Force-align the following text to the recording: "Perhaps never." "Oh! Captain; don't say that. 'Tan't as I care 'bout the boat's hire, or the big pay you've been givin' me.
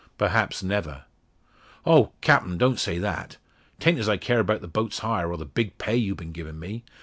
"Perhaps 0.17 0.63
never." 0.63 1.03
"Oh! 1.85 2.11
Captain; 2.21 2.57
don't 2.57 2.79
say 2.79 2.97
that. 2.97 3.37
'Tan't 3.79 3.99
as 3.99 4.09
I 4.09 4.17
care 4.17 4.43
'bout 4.43 4.61
the 4.61 4.67
boat's 4.67 4.97
hire, 5.05 5.29
or 5.29 5.37
the 5.37 5.45
big 5.45 5.77
pay 5.77 5.95
you've 5.95 6.17
been 6.17 6.31
givin' 6.31 6.57
me. 6.59 6.83